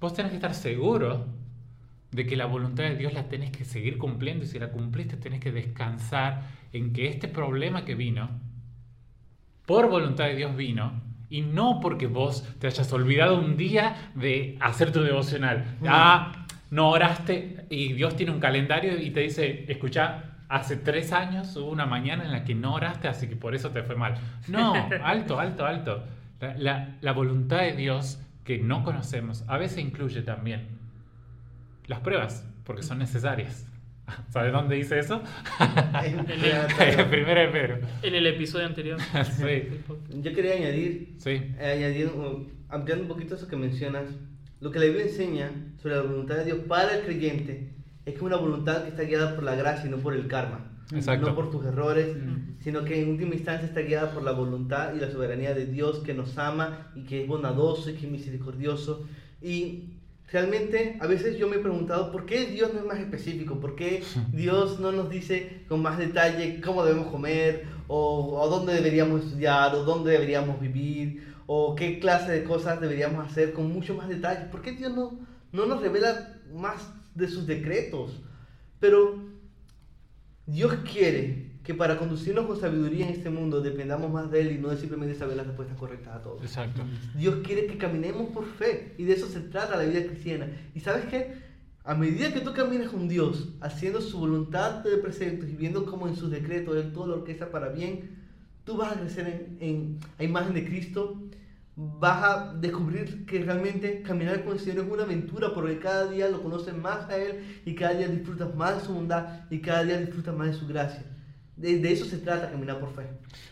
[0.00, 1.26] vos tenés que estar seguro
[2.12, 5.18] de que la voluntad de Dios la tenés que seguir cumpliendo y si la cumpliste
[5.18, 8.30] tenés que descansar en que este problema que vino,
[9.66, 10.92] por voluntad de Dios vino,
[11.28, 15.64] y no porque vos te hayas olvidado un día de hacer tu devocional.
[15.86, 21.56] Ah, no oraste y Dios tiene un calendario y te dice, escucha, hace tres años
[21.56, 24.14] hubo una mañana en la que no oraste, así que por eso te fue mal.
[24.48, 24.72] No,
[25.04, 26.04] alto, alto, alto.
[26.40, 30.68] la voluntad de Dios que no conocemos a veces incluye también
[31.86, 33.66] las pruebas, porque son necesarias.
[34.30, 35.22] ¿Sabes dónde dice eso?
[36.04, 37.78] En el primero de Pedro.
[38.02, 38.98] En el episodio anterior.
[39.36, 39.68] sí.
[40.22, 41.30] Yo quería añadir, Sí.
[41.30, 42.10] eh, añadir
[42.68, 44.04] ampliando un poquito eso que mencionas,
[44.60, 47.72] lo que la Biblia enseña sobre la voluntad de Dios para el creyente
[48.04, 50.26] es que es una voluntad que está guiada por la gracia y no por el
[50.28, 50.72] karma.
[50.94, 51.26] Exacto.
[51.28, 52.16] No por tus errores,
[52.60, 55.98] sino que en última instancia está guiada por la voluntad y la soberanía de Dios
[55.98, 59.04] que nos ama y que es bondadoso y que es misericordioso.
[59.42, 59.95] Y
[60.28, 63.76] realmente a veces yo me he preguntado por qué Dios no es más específico, por
[63.76, 69.24] qué Dios no nos dice con más detalle cómo debemos comer, o, o dónde deberíamos
[69.24, 74.08] estudiar, o dónde deberíamos vivir, o qué clase de cosas deberíamos hacer con mucho más
[74.08, 74.46] detalle.
[74.46, 75.20] ¿Por qué Dios no,
[75.52, 78.20] no nos revela más de sus decretos?
[78.80, 79.22] Pero
[80.46, 84.58] Dios quiere que para conducirnos con sabiduría en este mundo dependamos más de Él y
[84.58, 86.38] no de simplemente saber las respuestas correctas a todo.
[86.40, 86.82] Exacto.
[87.16, 90.46] Dios quiere que caminemos por fe y de eso se trata la vida cristiana.
[90.76, 91.34] ¿Y sabes qué?
[91.82, 96.06] A medida que tú caminas con Dios, haciendo su voluntad de preceptos y viendo cómo
[96.06, 98.10] en sus decretos Él todo lo orquesta para bien,
[98.62, 101.20] tú vas a crecer en, en, a imagen de Cristo,
[101.74, 106.28] vas a descubrir que realmente caminar con el Señor es una aventura porque cada día
[106.28, 109.82] lo conoces más a Él y cada día disfrutas más de su bondad y cada
[109.82, 111.02] día disfrutas más de su gracia.
[111.56, 113.02] De, de eso se trata caminar por fe.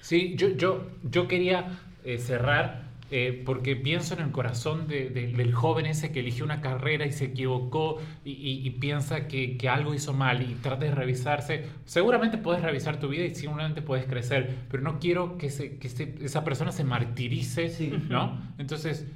[0.00, 5.28] Sí, yo, yo, yo quería eh, cerrar eh, porque pienso en el corazón de- de-
[5.28, 9.56] del joven ese que eligió una carrera y se equivocó y, y- y piensa que,
[9.56, 11.66] que algo hizo mal y trata de revisarse.
[11.84, 15.86] Seguramente puedes revisar tu vida y seguramente puedes crecer, pero no quiero que, se- que
[15.86, 17.92] ese- esa persona se martirice, Sí.
[18.08, 18.40] ¿no?
[18.58, 19.06] Entonces,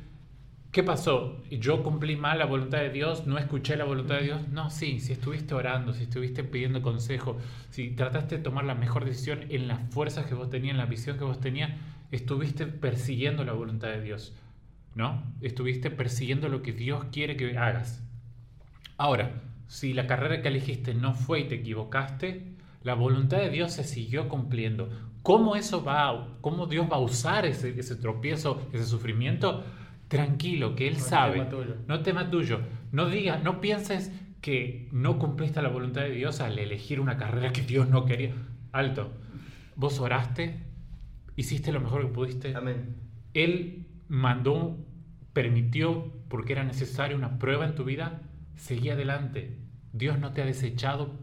[0.79, 1.43] ¿Qué pasó?
[1.51, 3.27] ¿Yo cumplí mal la voluntad de Dios?
[3.27, 4.47] ¿No escuché la voluntad de Dios?
[4.53, 7.37] No, sí, si estuviste orando, si estuviste pidiendo consejo,
[7.71, 10.87] si trataste de tomar la mejor decisión en las fuerzas que vos tenías, en la
[10.87, 11.73] visión que vos tenías,
[12.13, 14.37] estuviste persiguiendo la voluntad de Dios,
[14.95, 15.25] ¿no?
[15.41, 18.05] Estuviste persiguiendo lo que Dios quiere que hagas.
[18.99, 22.53] Ahora, si la carrera que elegiste no fue y te equivocaste,
[22.85, 24.89] la voluntad de Dios se siguió cumpliendo.
[25.25, 29.65] ¿Cómo eso va, a- cómo Dios va a usar ese, ese tropiezo, ese sufrimiento?
[30.09, 31.33] Tranquilo, que Él No sabe.
[31.39, 31.77] tema tuyo.
[31.87, 32.61] No tema tuyo.
[32.93, 37.53] No digas, no pienses que no cumpliste la voluntad de Dios al elegir una carrera
[37.53, 38.33] que Dios no quería.
[38.73, 39.11] Alto.
[39.77, 40.63] Vos oraste,
[41.37, 42.55] hiciste lo mejor que pudiste.
[42.55, 42.97] Amén.
[43.35, 44.77] Él mandó,
[45.33, 48.23] permitió, porque era necesaria una prueba en tu vida,
[48.57, 49.57] seguí adelante.
[49.93, 51.15] Dios no te ha desechado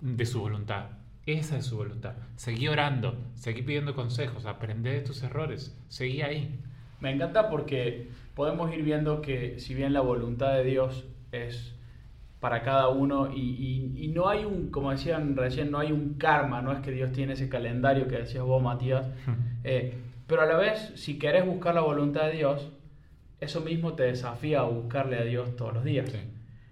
[0.00, 0.86] de su voluntad.
[1.26, 2.14] Esa es su voluntad.
[2.36, 6.58] Seguí orando, seguí pidiendo consejos, aprende de tus errores, seguí ahí.
[7.00, 11.74] Me encanta porque podemos ir viendo que si bien la voluntad de Dios es
[12.40, 16.14] para cada uno y, y- y no hay un, como decían recién, no hay un
[16.14, 19.06] karma, no es que Dios tiene ese calendario que decías vos, Matías,
[19.64, 19.94] eh,
[20.26, 22.70] pero a la vez, si querés buscar la voluntad de Dios,
[23.40, 26.10] eso mismo te desafía a buscarle a Dios todos los días.
[26.10, 26.18] Sí.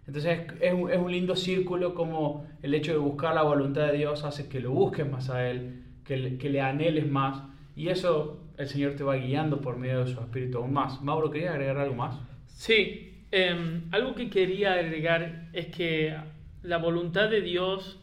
[0.07, 3.89] Entonces es, es un, es un lindo círculo como el hecho de buscar la voluntad
[3.89, 7.43] de Dios hace que lo busques más a Él, que le, que le anheles más
[7.77, 11.01] y eso el Señor te va guiando por medio de su Espíritu aún más.
[11.03, 12.19] Mauro, ¿querías agregar algo más?
[12.47, 16.17] Sí, em, algo que quería agregar es que
[16.63, 18.01] la voluntad de Dios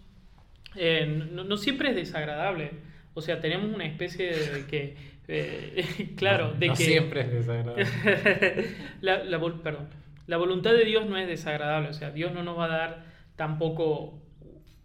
[0.76, 2.72] eh, no, no siempre es desagradable.
[3.13, 4.96] O sea, tenemos una especie de que,
[5.28, 7.86] eh, claro, de no que siempre es desagradable.
[9.02, 9.88] la, la vol- perdón,
[10.28, 13.06] la voluntad de Dios no es desagradable, o sea, Dios no nos va a dar
[13.36, 14.22] tampoco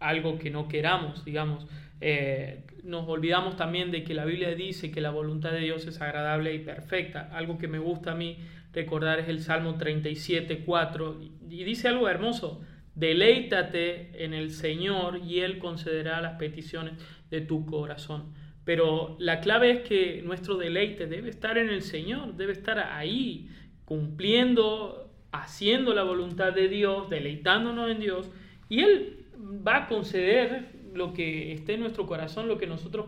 [0.01, 1.65] algo que no queramos, digamos.
[2.01, 6.01] Eh, nos olvidamos también de que la Biblia dice que la voluntad de Dios es
[6.01, 7.29] agradable y perfecta.
[7.31, 8.37] Algo que me gusta a mí
[8.73, 12.61] recordar es el Salmo 37, 4, y dice algo hermoso.
[12.95, 16.93] Deleítate en el Señor y Él concederá las peticiones
[17.29, 18.33] de tu corazón.
[18.65, 23.49] Pero la clave es que nuestro deleite debe estar en el Señor, debe estar ahí,
[23.85, 28.29] cumpliendo, haciendo la voluntad de Dios, deleitándonos en Dios,
[28.69, 33.07] y Él va a conceder lo que esté en nuestro corazón, lo que nosotros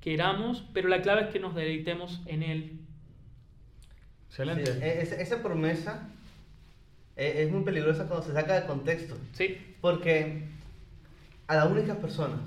[0.00, 2.78] queramos, pero la clave es que nos deleitemos en Él.
[4.28, 4.66] Excelente.
[4.66, 6.08] Sí, e- esa, esa promesa
[7.16, 9.16] eh, es muy peligrosa cuando se saca de contexto.
[9.32, 10.42] Sí, Porque
[11.46, 12.40] a las únicas personas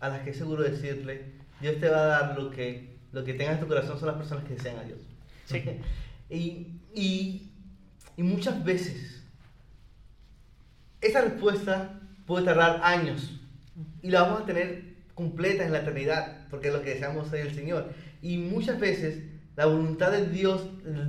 [0.00, 1.26] a las que es seguro decirle,
[1.60, 4.16] Dios te va a dar lo que, lo que tengas en tu corazón son las
[4.16, 4.98] personas que desean a Dios.
[5.44, 5.62] Sí.
[6.30, 7.50] y, y,
[8.16, 9.22] y muchas veces
[11.00, 11.99] esa respuesta
[12.30, 13.40] puede tardar años
[14.02, 17.44] y la vamos a tener completa en la eternidad, porque es lo que deseamos ser
[17.44, 17.92] el Señor.
[18.22, 19.24] Y muchas veces
[19.56, 20.64] la voluntad de Dios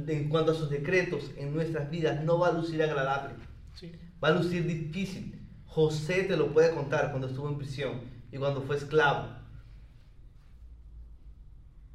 [0.07, 3.35] en cuanto a sus decretos en nuestras vidas no va a lucir agradable
[3.75, 5.39] sí, va a lucir difícil.
[5.67, 9.27] José te lo puede contar cuando estuvo en prisión y cuando fue esclavo.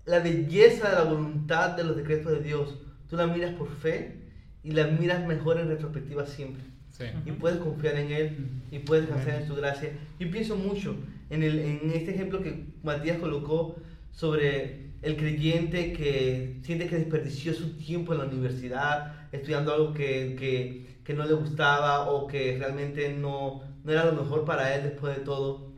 [0.04, 2.78] La belleza de la voluntad de los decretos de Dios,
[3.10, 4.30] tú la miras por fe
[4.62, 6.75] y la miras mejor en retrospectiva siempre.
[6.96, 7.04] Sí.
[7.26, 9.90] Y puedes confiar en Él y puedes descansar en su gracia.
[10.18, 10.96] Yo pienso mucho
[11.28, 13.76] en, el, en este ejemplo que Matías colocó
[14.12, 20.36] sobre el creyente que siente que desperdició su tiempo en la universidad estudiando algo que,
[20.38, 24.84] que, que no le gustaba o que realmente no, no era lo mejor para él
[24.84, 25.72] después de todo.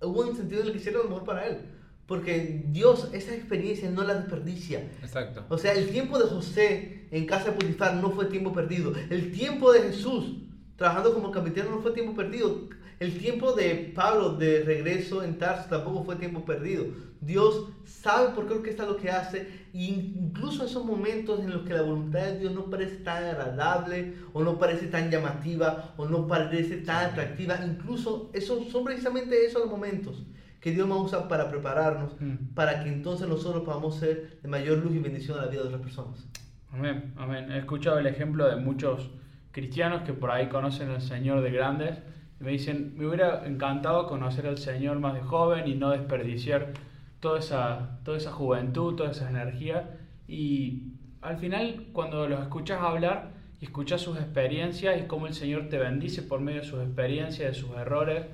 [0.00, 1.58] Hubo un sentido en el que hiciera lo mejor para él.
[2.06, 4.80] Porque Dios esa experiencia no la desperdicia.
[5.02, 5.44] Exacto.
[5.48, 8.92] O sea, el tiempo de José en casa de Potifar no fue tiempo perdido.
[9.10, 10.38] El tiempo de Jesús
[10.76, 12.68] trabajando como capitán no fue tiempo perdido.
[12.98, 16.86] El tiempo de Pablo de regreso en Tarso tampoco fue tiempo perdido.
[17.20, 19.48] Dios sabe por qué orquesta lo que hace.
[19.74, 24.14] E incluso esos momentos en los que la voluntad de Dios no parece tan agradable
[24.32, 27.58] o no parece tan llamativa o no parece tan atractiva.
[27.66, 30.24] Incluso esos son precisamente esos los momentos
[30.60, 32.54] que Dios va a usar para prepararnos, Mm.
[32.54, 35.68] para que entonces nosotros podamos ser de mayor luz y bendición a la vida de
[35.68, 36.24] otras personas.
[36.72, 37.52] Amén, amén.
[37.52, 39.10] He escuchado el ejemplo de muchos
[39.50, 41.98] cristianos que por ahí conocen al Señor de grandes
[42.40, 46.72] y me dicen, me hubiera encantado conocer al Señor más de joven y no desperdiciar
[47.20, 49.98] toda esa, toda esa juventud, toda esa energía.
[50.26, 50.84] Y
[51.20, 55.76] al final, cuando los escuchas hablar y escuchas sus experiencias y cómo el Señor te
[55.76, 58.24] bendice por medio de sus experiencias, de sus errores,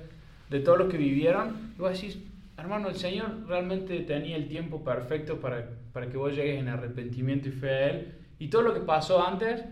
[0.49, 2.17] de todo lo que vivieron, y vos decís,
[2.57, 7.49] hermano, el Señor realmente tenía el tiempo perfecto para, para que vos llegues en arrepentimiento
[7.49, 8.18] y fe a Él.
[8.39, 9.63] Y todo lo que pasó antes,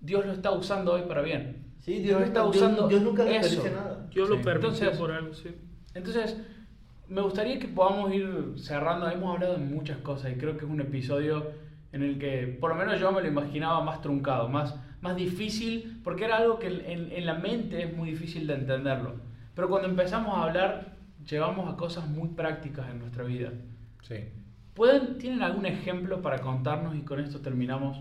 [0.00, 1.66] Dios lo está usando hoy para bien.
[1.78, 3.32] Sí, Dios, Dios está Dios- usando Dios nunca eso.
[3.48, 4.06] desperdicia nada.
[4.12, 4.42] Dios lo Sí.
[4.44, 5.54] permitió Entonces- por algo, sí.
[5.94, 6.40] Entonces,
[7.08, 9.08] me gustaría que podamos ir cerrando.
[9.10, 11.50] Hemos hablado de muchas cosas y creo que es un episodio
[11.92, 16.00] en el que, por lo menos yo me lo imaginaba más truncado, más, más difícil,
[16.04, 19.14] porque era algo que en, en la mente es muy difícil de entenderlo.
[19.56, 20.94] Pero cuando empezamos a hablar,
[21.28, 23.50] llevamos a cosas muy prácticas en nuestra vida.
[24.02, 24.14] Sí.
[24.74, 27.98] ¿Pueden, ¿Tienen algún ejemplo para contarnos y con esto terminamos?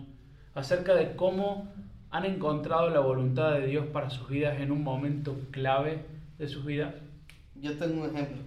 [0.53, 1.67] Acerca de cómo
[2.11, 6.05] han encontrado la voluntad de Dios para sus vidas en un momento clave
[6.37, 6.93] de sus vidas.
[7.55, 8.37] Yo tengo un ejemplo.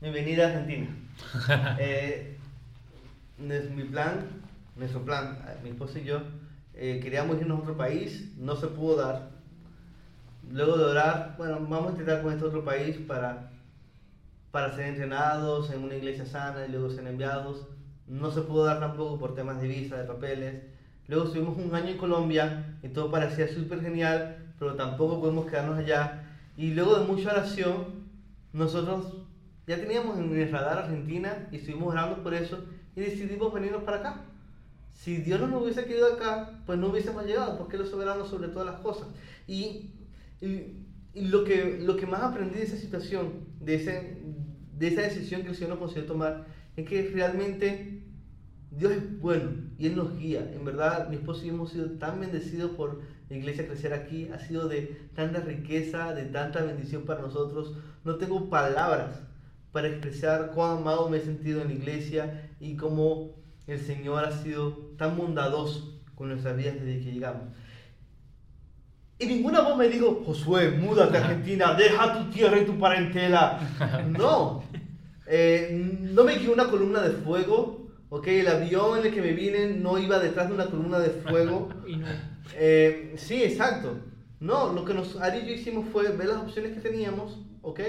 [0.00, 0.88] Mi venida a Argentina.
[1.80, 2.36] Eh,
[3.48, 4.26] es mi plan,
[4.76, 6.22] nuestro plan, eh, mi esposa y yo,
[6.74, 9.30] eh, queríamos irnos a otro país, no se pudo dar.
[10.50, 13.50] Luego de orar, bueno, vamos a intentar con este otro país para,
[14.50, 17.66] para ser entrenados en una iglesia sana y luego ser enviados.
[18.06, 20.62] No se pudo dar tampoco por temas de visa, de papeles.
[21.06, 25.78] Luego estuvimos un año en Colombia y todo parecía súper genial, pero tampoco podemos quedarnos
[25.78, 26.24] allá.
[26.56, 28.08] Y luego de mucha oración,
[28.52, 29.14] nosotros
[29.66, 32.58] ya teníamos en el radar Argentina y estuvimos orando por eso
[32.96, 34.24] y decidimos venirnos para acá.
[34.92, 38.24] Si Dios no nos hubiese querido acá, pues no hubiésemos llegado, porque Él es soberano
[38.24, 39.06] sobre todas las cosas.
[39.46, 39.90] Y,
[40.40, 40.87] y,
[41.22, 44.18] lo, que, lo que más aprendí de esa situación, de, ese,
[44.76, 48.02] de esa decisión que el Señor nos consiguió tomar, es que realmente
[48.70, 50.50] Dios es bueno y Él nos guía.
[50.54, 54.28] En verdad, mi esposo y yo hemos sido tan bendecidos por la iglesia crecer aquí.
[54.32, 57.74] Ha sido de tanta riqueza, de tanta bendición para nosotros.
[58.04, 59.20] No tengo palabras
[59.72, 63.34] para expresar cuán amado me he sentido en la iglesia y cómo
[63.66, 67.48] el Señor ha sido tan bondadoso con nuestras vidas desde que llegamos.
[69.18, 73.58] Y ninguna voz me dijo, Josué, múdate a Argentina, deja tu tierra y tu parentela.
[74.18, 74.62] No,
[75.26, 79.32] eh, no me guió una columna de fuego, ok, el avión en el que me
[79.32, 81.68] vine no iba detrás de una columna de fuego.
[82.54, 83.98] Eh, sí, exacto.
[84.40, 87.80] No, lo que nos Ari y yo hicimos fue ver las opciones que teníamos, ¿ok?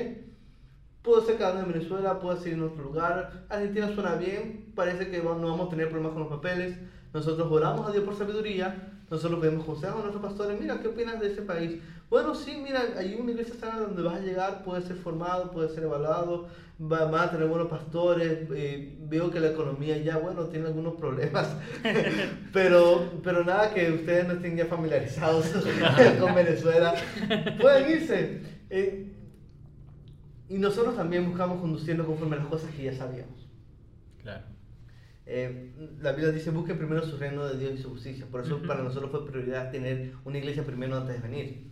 [1.01, 3.45] Puedo ser quedarnos en Venezuela, puedo ser en otro lugar.
[3.47, 6.77] Argentina suena bien, parece que no vamos a tener problemas con los papeles.
[7.13, 8.98] Nosotros oramos a Dios por sabiduría.
[9.09, 10.59] Nosotros pedimos consejos a nuestros pastores.
[10.59, 11.79] Mira, ¿qué opinas de ese país?
[12.09, 15.73] Bueno, sí, mira, hay una iglesia sana donde vas a llegar, puedes ser formado, puedes
[15.73, 16.47] ser evaluado,
[16.81, 18.47] va- van a tener buenos pastores.
[18.55, 21.55] eh, veo que la economía ya, bueno, tiene algunos problemas,
[22.53, 25.47] pero, pero nada que ustedes no estén ya familiarizados
[26.19, 26.93] con Venezuela.
[27.59, 28.41] Pueden irse.
[28.69, 29.11] Eh,
[30.49, 33.47] y nosotros también buscamos conducirnos conforme a las cosas que ya sabíamos.
[34.23, 34.43] Claro.
[35.31, 38.25] Eh, la Biblia dice, busquen primero su reino de Dios y su justicia.
[38.31, 38.65] Por eso Ujú.
[38.65, 41.71] para nosotros fue prioridad tener una iglesia primero antes de venir.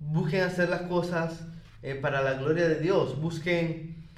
[0.00, 1.46] Busquen hacer las cosas
[1.82, 3.20] eh, para la gloria de Dios.
[3.20, 4.08] Busquen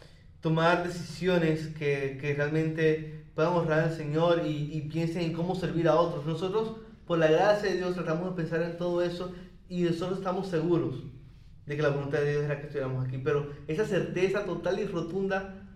[0.40, 5.86] tomar decisiones que, que realmente puedan honrar al Señor y, y piensen en cómo servir
[5.86, 6.24] a otros.
[6.24, 9.34] Nosotros, por la gracia de Dios, tratamos de pensar en todo eso
[9.68, 11.04] y nosotros estamos seguros
[11.66, 13.18] de que la voluntad de Dios era que estuviéramos aquí.
[13.18, 15.67] Pero esa certeza total y rotunda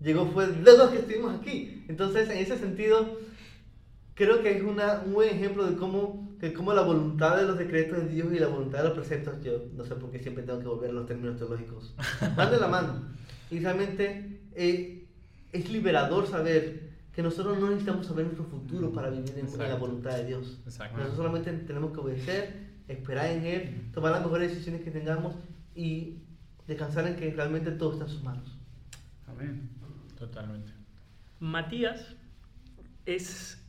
[0.00, 1.84] llegó fue luego que estuvimos aquí.
[1.88, 3.18] Entonces, en ese sentido,
[4.14, 7.58] creo que es una, un buen ejemplo de cómo, de cómo la voluntad de los
[7.58, 10.42] decretos de Dios y la voluntad de los preceptos, yo no sé por qué siempre
[10.42, 11.94] tengo que volver a los términos teológicos,
[12.36, 13.04] van de la mano.
[13.50, 15.06] Y realmente eh,
[15.52, 19.74] es liberador saber que nosotros no necesitamos saber nuestro futuro para vivir en, en la
[19.76, 20.60] voluntad de Dios.
[20.64, 25.34] Nosotros solamente tenemos que obedecer, esperar en Él, tomar las mejores decisiones que tengamos
[25.74, 26.22] y
[26.66, 28.56] descansar en que realmente todo está en sus manos.
[29.26, 29.68] Amén.
[30.18, 30.72] Totalmente.
[31.38, 32.16] Matías
[33.06, 33.64] es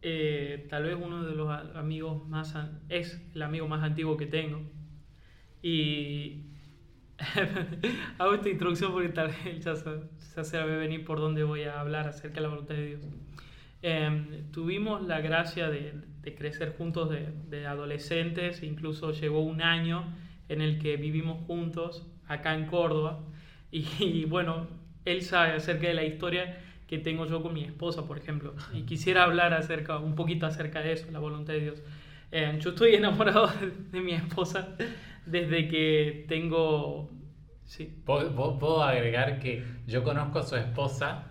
[0.00, 2.56] eh, tal vez uno de los amigos más
[2.88, 4.62] es el amigo más antiguo que tengo
[5.62, 6.46] y
[8.18, 12.08] hago esta introducción porque tal vez ya, ya sabe venir por dónde voy a hablar
[12.08, 13.02] acerca de la voluntad de Dios.
[13.82, 20.04] Em, tuvimos la gracia de, de crecer juntos de, de adolescentes, incluso llegó un año
[20.48, 23.20] en el que vivimos juntos acá en Córdoba
[23.70, 24.66] y, y bueno,
[25.04, 28.82] él sabe acerca de la historia que tengo yo con mi esposa, por ejemplo, y
[28.82, 31.82] quisiera hablar acerca, un poquito acerca de eso, la voluntad de Dios.
[32.30, 33.50] Em, yo estoy enamorado
[33.90, 34.76] de, mi esposa
[35.26, 37.10] desde que tengo
[37.64, 37.90] Sí.
[38.04, 41.24] Puedo, puedo- agregar que yo conozco a su esposa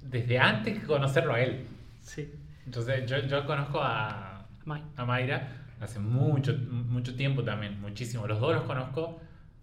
[0.00, 1.66] desde antes que conocerlo a él.
[2.00, 2.30] Sí.
[2.64, 4.84] Entonces, yo, yo conozco a, Mike.
[4.96, 5.48] a Mayra
[5.80, 8.26] hace mucho, mucho tiempo también, muchísimo.
[8.28, 9.20] Los dos los conozco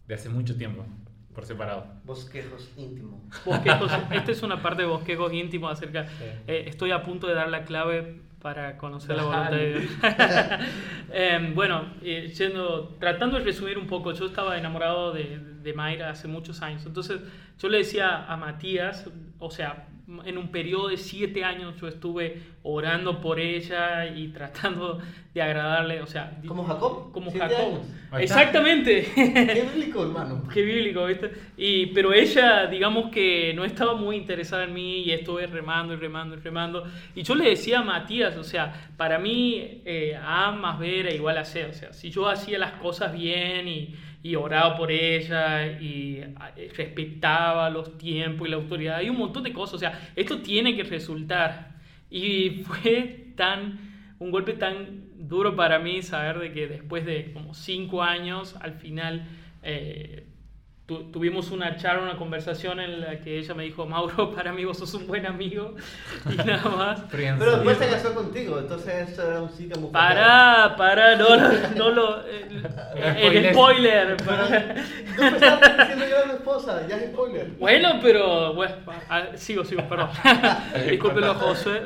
[0.08, 0.86] de hace mucho tiempo,
[1.34, 1.86] por separado.
[2.06, 3.20] Bosquejos íntimos.
[3.46, 6.08] Bosquejos, esta es una parte de bosquejos íntimos acerca.
[6.08, 6.24] Sí.
[6.48, 9.92] eh, estoy a punto de dar la clave para conocer la voluntad de Dios.
[11.12, 16.10] Em, bueno, eh, yendo- tratando de resumir un poco, yo estaba enamorado de, de Mayra
[16.12, 16.86] hace muchos años.
[16.86, 17.20] Entonces,
[17.58, 19.10] yo le decía a Matías,
[19.40, 19.88] o sea,
[20.26, 24.99] en un periodo de siete años yo estuve orando por ella y tratando
[25.34, 27.12] de agradarle, o sea, Como Jacob.
[27.12, 27.82] como Jacob.
[28.18, 29.07] Exactamente.
[29.14, 30.47] Qué bíblico, hermano.
[30.53, 31.32] Qué bíblico, ¿viste?
[31.55, 35.97] Y, pero ella, digamos que no estaba muy interesada en mí y estuve remando y
[35.97, 36.84] remando y remando.
[37.14, 41.14] Y yo le decía a Matías, o sea, para mí eh, A más B era
[41.14, 41.66] igual a C.
[41.66, 46.22] O sea, si yo hacía las cosas bien y, y oraba por ella y
[46.56, 49.76] eh, respetaba los tiempos y la autoridad, hay un montón de cosas.
[49.76, 51.76] O sea, esto tiene que resultar.
[52.10, 53.90] Y fue tan
[54.20, 58.74] un golpe tan duro para mí saber de que después de como cinco años, al
[58.74, 59.26] final
[59.64, 60.26] eh,
[60.90, 64.66] tu- tuvimos una charla, una conversación en la que ella me dijo, Mauro, para mí
[64.66, 65.76] vos sos un buen amigo
[66.30, 67.02] y nada más.
[67.12, 71.70] Pero después se casó contigo, entonces eso era un sí que Para, para, no, lo-
[71.76, 72.26] no lo...
[72.26, 74.18] El, el spoiler.
[74.18, 74.50] para.
[74.50, 77.48] No me estás diciendo yo a la esposa, ya es spoiler.
[77.60, 78.74] Bueno, pero bueno,
[79.36, 80.10] sigo, sigo, perdón.
[80.90, 81.82] Discúlpelo, José.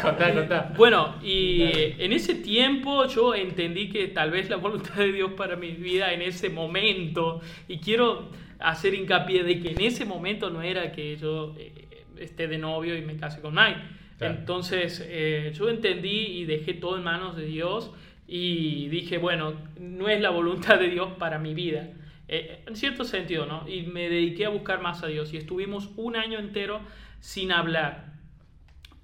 [0.00, 0.72] Contá, contá.
[0.76, 1.62] Bueno, y
[1.98, 6.12] en ese tiempo yo entendí que tal vez la voluntad de Dios para mi vida
[6.12, 11.16] en ese momento, y quiero hacer hincapié de que en ese momento no era que
[11.16, 13.80] yo eh, esté de novio y me case con Mike.
[14.18, 14.34] Claro.
[14.38, 17.90] Entonces eh, yo entendí y dejé todo en manos de Dios
[18.28, 21.88] y dije, bueno, no es la voluntad de Dios para mi vida.
[22.28, 23.66] Eh, en cierto sentido, ¿no?
[23.68, 26.80] Y me dediqué a buscar más a Dios y estuvimos un año entero
[27.18, 28.12] sin hablar.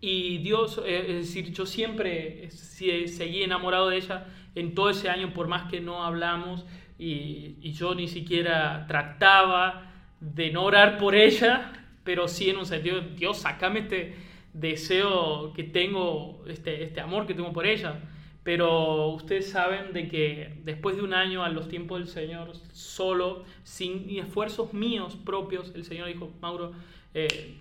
[0.00, 4.90] Y Dios, eh, es decir, yo siempre eh, se- seguí enamorado de ella en todo
[4.90, 6.64] ese año, por más que no hablamos,
[6.98, 11.72] y, yo ni siquiera trataba de no orar por ella,
[12.04, 14.16] pero sí en un sentido, Dios, sacame este
[14.52, 18.00] deseo que tengo, este, este amor que tengo por ella.
[18.42, 23.44] Pero ustedes saben de que después de un año a los tiempos del Señor, solo,
[23.64, 26.72] sin esfuerzos míos propios, el Señor dijo, Mauro,
[27.12, 27.56] eh,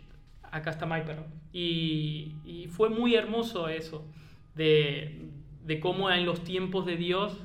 [0.51, 1.25] acá está perdón.
[1.51, 4.05] Y, y fue muy hermoso eso,
[4.53, 5.23] de,
[5.65, 7.35] de cómo en los tiempos de Dios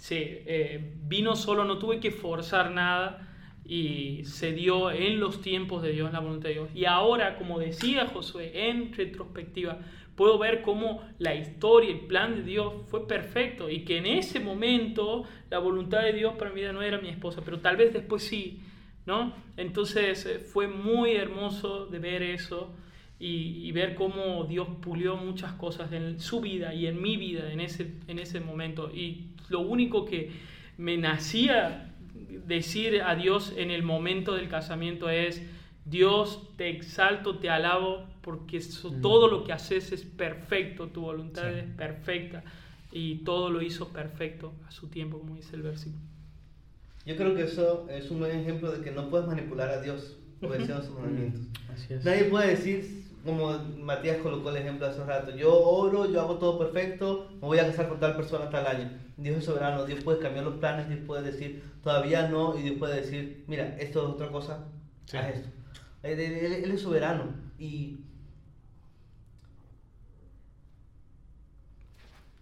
[0.00, 3.28] se eh, vino solo, no tuve que forzar nada
[3.66, 6.70] y se dio en los tiempos de Dios, la voluntad de Dios.
[6.74, 9.78] Y ahora, como decía Josué, en retrospectiva,
[10.16, 14.40] puedo ver cómo la historia, el plan de Dios fue perfecto y que en ese
[14.40, 17.92] momento la voluntad de Dios para mi vida no era mi esposa, pero tal vez
[17.92, 18.62] después sí,
[19.04, 19.34] ¿no?
[19.58, 22.74] Entonces eh, fue muy hermoso de ver eso
[23.18, 27.52] y, y ver cómo Dios pulió muchas cosas en su vida y en mi vida
[27.52, 28.90] en ese, en ese momento.
[28.90, 30.30] Y lo único que
[30.78, 31.92] me nacía
[32.46, 35.42] decir a Dios en el momento del casamiento es,
[35.84, 41.50] Dios, te exalto, te alabo, porque eso- todo lo que haces es perfecto, tu voluntad
[41.52, 41.58] Sí.
[41.58, 42.42] es perfecta
[42.92, 46.02] y todo lo hizo perfecto a su tiempo, como dice el versículo.
[47.06, 50.16] Yo creo que eso es un buen ejemplo de que no puedes manipular a Dios
[50.42, 51.40] obedeciendo sus mandamientos.
[51.72, 52.04] Así es.
[52.04, 56.38] Nadie puede decir, como Matías colocó el ejemplo hace un rato, yo oro, yo hago
[56.38, 58.90] todo perfecto, me voy a casar con tal persona tal año.
[59.16, 62.76] Dios es soberano, Dios puede cambiar los planes, Dios puede decir, todavía no, y Dios
[62.78, 64.66] puede decir, mira, esto es otra cosa,
[65.04, 65.16] Sí.
[65.18, 65.48] haz esto.
[66.02, 67.24] Él, él- es soberano
[67.58, 68.00] y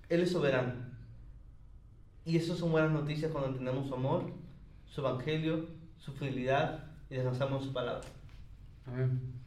[0.08, 0.72] Él es soberano.
[2.24, 4.32] Y eso son buenas noticias cuando entendemos su amor,
[4.86, 5.66] su evangelio,
[5.98, 8.06] su fidelidad y descansamos en su palabra.
[8.86, 9.37] Amén.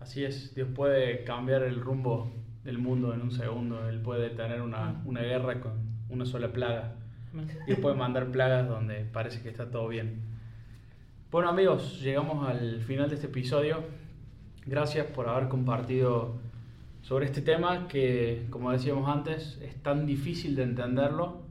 [0.00, 2.30] Así es, Dios puede cambiar el rumbo
[2.64, 3.88] del mundo en un segundo.
[3.88, 5.72] Él puede tener una, una guerra con
[6.10, 6.94] una sola plaga.
[7.66, 10.20] Dios puede mandar plagas donde parece que está todo bien.
[11.30, 13.84] Bueno amigos, llegamos al final de este episodio.
[14.64, 16.40] Gracias por haber compartido
[17.02, 21.42] sobre este tema que, como decíamos antes, es tan difícil de entenderlo,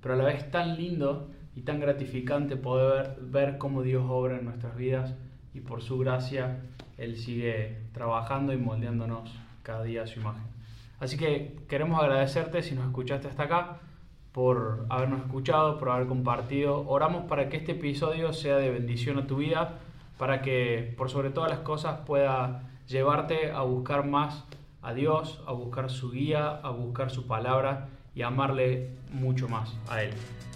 [0.00, 4.38] pero a la vez tan lindo y tan gratificante poder ver, ver cómo Dios obra
[4.38, 5.14] en nuestras vidas
[5.52, 6.60] y por su gracia
[6.98, 9.30] Él sigue trabajando y moldeándonos
[9.62, 10.44] cada día a su imagen.
[11.00, 13.78] Así que queremos agradecerte si nos escuchaste hasta acá
[14.32, 16.88] por habernos escuchado, por haber compartido.
[16.88, 19.78] Oramos para que este episodio sea de bendición a tu vida,
[20.18, 24.44] para que por sobre todas las cosas pueda llevarte a buscar más
[24.82, 30.02] a Dios, a buscar su guía, a buscar su palabra y amarle mucho más a
[30.02, 30.10] Él.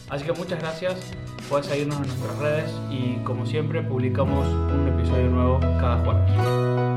[0.09, 1.13] Así que muchas gracias,
[1.49, 6.88] puedes seguirnos en nuestras redes y como siempre publicamos un episodio nuevo cada jueves.